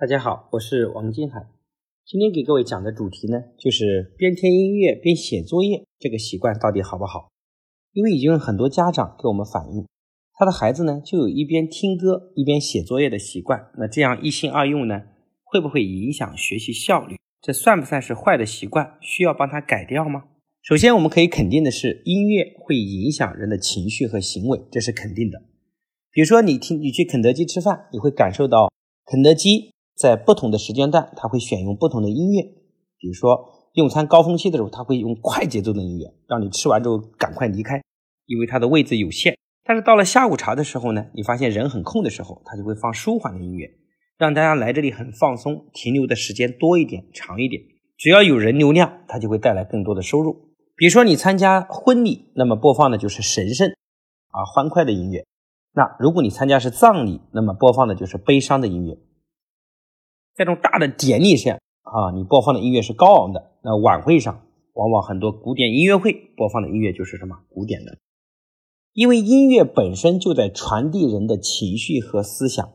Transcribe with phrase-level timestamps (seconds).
[0.00, 1.48] 大家好，我是王金海。
[2.06, 7.32] 今天给各位讲的主题呢，就是边听音乐边写作业这个习惯到底好不好？
[7.92, 9.88] 因为已经有很多家长给我们反映，
[10.34, 13.72] 他的孩子呢就有一边听歌一边写作业的习惯。
[13.76, 15.02] 那这样一心二用呢，
[15.42, 17.16] 会不会影响学习效率？
[17.42, 18.96] 这算不算是坏的习惯？
[19.00, 20.26] 需要帮他改掉吗？
[20.62, 25.42] 首先，我们可以肯定的是，音乐会影响人的情绪和行为，这是肯定的。
[26.12, 28.70] 比如说，你听你去肯德基吃饭，你会感受到
[29.04, 29.72] 肯德基。
[29.98, 32.42] 在不同的时间段，他会选用不同的音乐。
[32.98, 33.36] 比如说，
[33.74, 37.82] 用餐高峰期的时候，他会用快节奏的音乐，让你吃完之后赶快离开，
[38.26, 39.36] 因为他的位置有限。
[39.64, 43.68] 但是到了下午茶的时候呢，你发现人很空的时候，他就会放舒缓的音乐，
[44.16, 47.60] 让大家来这里很放松，停留的时间多一点、长一点。
[47.96, 50.54] 只要有人流量，它就会带来更多的收入。
[50.76, 53.68] 比如说你参加婚礼，那么播放的就是神圣
[54.30, 55.24] 啊欢快的音乐。
[55.74, 58.96] 那如果你参加是葬礼，那么播放的就是悲伤的音乐。
[60.38, 67.98] 在这种大的典礼上啊，你播放的音乐是高昂的；那晚会上，往往很多古典音乐会播放的音乐就是什么古典的。
[68.92, 72.70] 因为音乐本身就在传递人的情绪和思想，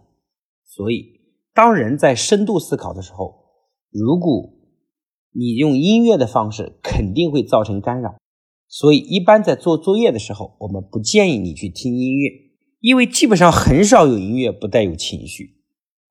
[0.65, 1.21] 所以
[1.53, 3.45] 当人在深度思考的时候，
[3.89, 4.51] 如果
[5.31, 8.15] 你用音乐的方式，肯定会造成干扰。
[8.67, 12.29] 所以，一般在做作业的时候，我们不建议你去听音乐，
[12.81, 15.62] 因为基本上很少有音乐不带有情绪。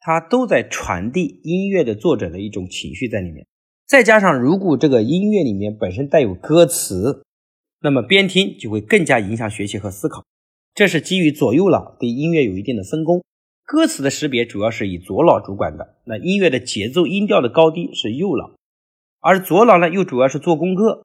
[0.05, 3.47] 它都在传递音乐的作者的一种情绪在里面，
[3.87, 7.23] 再加上如果这个音乐里面本身带有歌词，
[7.81, 10.25] 那么边听就会更加影响学习和思考。
[10.75, 13.23] 这是基于左右脑对音乐有一定的分工，
[13.65, 18.57] 歌词的识别主要是以左脑主管的，那音乐的节奏、音调的高低是右脑，
[19.21, 21.05] 而左脑呢又主要是做功课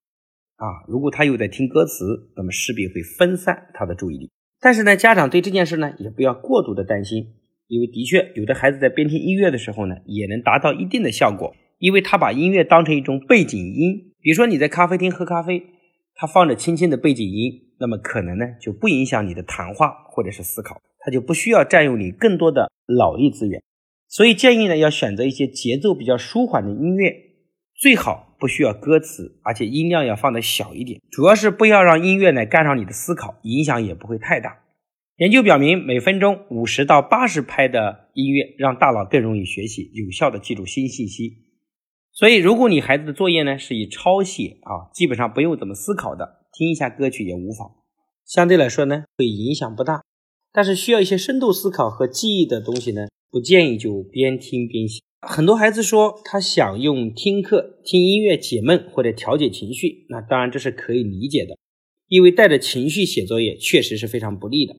[0.56, 0.66] 啊。
[0.88, 4.32] 如果他又在听歌词，那么势必会分散他的注意力。
[4.60, 7.36] 但是呢，家长对这件事呢也不要过度的担心。
[7.68, 14.14] 因为的确，有的孩子在边听音乐的时候呢，也能达到一定的效果，因为他把音乐当成一种背景音。
[14.22, 15.64] 比如说你在咖啡厅喝咖啡，
[16.16, 23.62] 他放着轻轻的背景音，那么可能呢就不影响你的谈话或者是思考，他就不需要占用你更多的脑力资源。
[24.08, 27.14] 所以建议呢要选择一些节奏比较舒缓的音乐，
[27.76, 34.60] 最好不需要歌词，而且音量要放的小一点，主要是不要让音乐来干扰你的思考，影响也不会太大。
[35.18, 41.40] 研究表明，每分钟五十到八十拍的音乐让大脑更容易学习，有效的记住新信息。
[42.14, 47.78] 所以，如果你孩子的作业呢是以抄写啊，基本上不用怎么思考的，听一下歌曲也无妨。
[48.28, 50.04] 相对来说呢，会影响不大。
[50.54, 55.02] 但是需要一些深度思考和记忆的东西呢，不建议就边听边写。
[55.28, 61.58] 很多孩子说他想用听课、听音乐解闷或者调节情绪，那当然这是可以理解的，
[62.08, 64.76] 因为带着情绪写作业确实是非常不利的。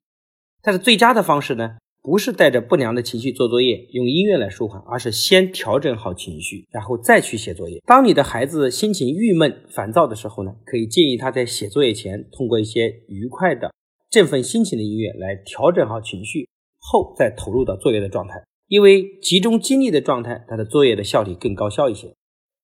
[0.63, 7.81] 但是最佳的方式呢，不是带着不良的情绪做作业，用音乐来舒缓，而是先调整好情绪，然后再去写作业。
[7.87, 13.73] 当你的孩子心情郁闷、烦躁的时候呢，可以建议他在写作业前，通过一些愉快的、
[14.11, 16.49] 振奋心情的音乐来调整好情绪，
[16.79, 18.43] 后再投入到作业的状态。
[18.67, 22.15] 因为集中精力的状态，他的作业的效率更高效一些。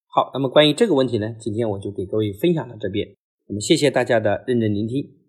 [0.07, 3.09] 好，那么关于这个问题呢，今天我就给各位分享到这边。
[3.49, 5.24] 那么谢谢大家的认真聆听。